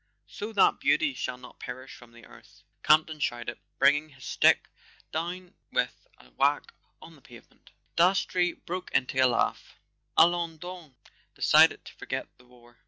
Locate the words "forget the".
11.93-12.45